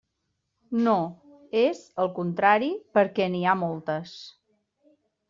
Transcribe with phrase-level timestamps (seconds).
[0.85, 0.93] No,
[1.63, 4.15] és, al contrari, perquè n'hi ha moltes.